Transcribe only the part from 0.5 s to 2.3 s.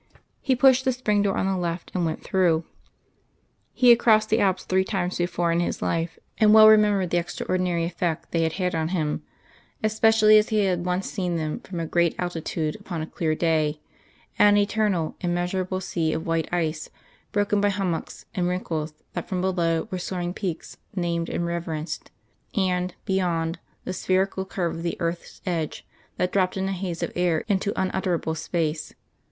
pushed the spring door on the left and went